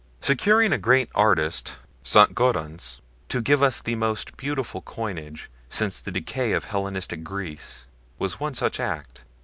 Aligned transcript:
Securing 0.19 0.73
a 0.73 0.79
great 0.79 1.09
artist, 1.13 1.77
Saint 2.01 2.33
Gaudens, 2.33 3.01
to 3.29 3.39
give 3.39 3.61
us 3.61 3.83
the 3.83 3.93
most 3.93 4.35
beautiful 4.35 4.81
coinage 4.81 5.51
since 5.69 5.99
the 5.99 6.09
decay 6.09 6.53
of 6.53 6.63
Hellenistic 6.65 7.23
Greece 7.23 7.85
was 8.17 8.39
one 8.39 8.55
such 8.55 8.79
act. 8.79 9.25